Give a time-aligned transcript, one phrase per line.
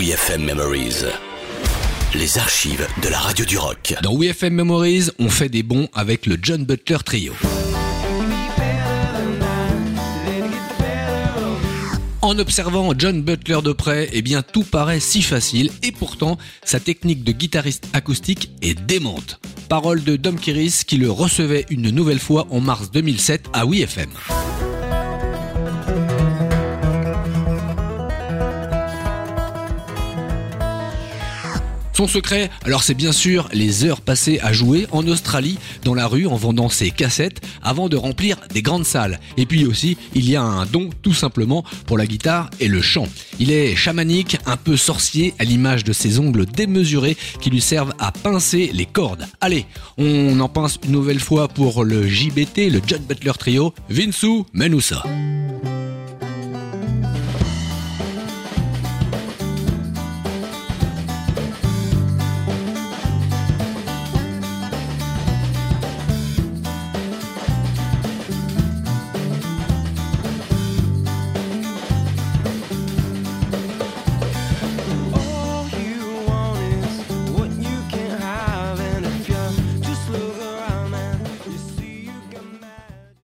[0.00, 1.04] WeFM Memories.
[2.14, 3.94] Les archives de la radio du rock.
[4.02, 7.34] Dans WeFM Memories, on fait des bons avec le John Butler Trio.
[12.22, 16.80] En observant John Butler de près, eh bien tout paraît si facile et pourtant sa
[16.80, 19.38] technique de guitariste acoustique est démente.
[19.68, 24.08] Parole de Dom Kiris qui le recevait une nouvelle fois en mars 2007 à WeFM.
[32.00, 36.06] Son secret, alors c'est bien sûr les heures passées à jouer en Australie, dans la
[36.06, 39.20] rue, en vendant ses cassettes, avant de remplir des grandes salles.
[39.36, 42.80] Et puis aussi, il y a un don tout simplement pour la guitare et le
[42.80, 43.06] chant.
[43.38, 47.92] Il est chamanique, un peu sorcier, à l'image de ses ongles démesurés qui lui servent
[47.98, 49.26] à pincer les cordes.
[49.42, 49.66] Allez,
[49.98, 53.74] on en pince une nouvelle fois pour le JBT, le John Butler Trio.
[53.90, 55.04] Vinsou, mets-nous ça.